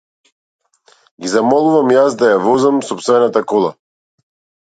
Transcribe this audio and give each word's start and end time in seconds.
Ги 1.25 1.31
замолувам 1.33 1.93
јас 1.95 2.17
да 2.21 2.31
ја 2.31 2.41
возам 2.45 2.81
сопствената 2.87 3.43
кола. 3.53 3.71